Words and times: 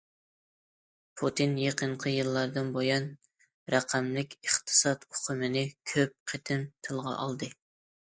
پۇتىن 1.21 1.53
يېقىنقى 1.63 2.13
يىللاردىن 2.15 2.73
بۇيان« 2.79 3.07
رەقەملىك 3.77 4.37
ئىقتىساد» 4.43 5.09
ئۇقۇمىنى 5.13 5.67
كۆپ 5.95 6.21
قېتىم 6.35 6.69
تىلغا 6.91 7.19
ئالدى. 7.25 7.57